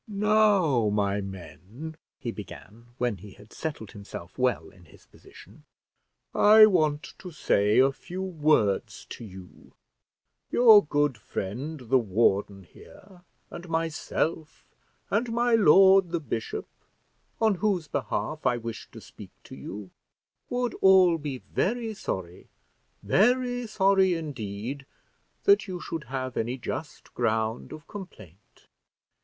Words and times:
"Now, 0.07 0.89
my 0.89 1.21
men," 1.21 1.95
he 2.17 2.31
began, 2.31 2.87
when 2.97 3.17
he 3.17 3.33
had 3.33 3.53
settled 3.53 3.91
himself 3.91 4.35
well 4.35 4.71
in 4.71 4.85
his 4.85 5.05
position, 5.05 5.63
"I 6.33 6.65
want 6.65 7.13
to 7.19 7.29
say 7.29 7.77
a 7.77 7.91
few 7.91 8.23
words 8.23 9.05
to 9.11 9.23
you. 9.23 9.73
Your 10.49 10.83
good 10.83 11.19
friend, 11.19 11.81
the 11.81 11.99
warden 11.99 12.63
here, 12.63 13.21
and 13.51 13.69
myself, 13.69 14.65
and 15.11 15.31
my 15.31 15.53
lord 15.53 16.09
the 16.09 16.19
bishop, 16.19 16.67
on 17.39 17.53
whose 17.61 17.87
behalf 17.87 18.43
I 18.43 18.57
wish 18.57 18.89
to 18.93 19.01
speak 19.01 19.29
to 19.43 19.55
you, 19.55 19.91
would 20.49 20.73
all 20.81 21.19
be 21.19 21.43
very 21.53 21.93
sorry, 21.93 22.47
very 23.03 23.67
sorry 23.67 24.15
indeed, 24.15 24.87
that 25.43 25.67
you 25.67 25.79
should 25.79 26.05
have 26.05 26.37
any 26.37 26.57
just 26.57 27.13
ground 27.13 27.71
of 27.71 27.85
complaint. 27.87 28.65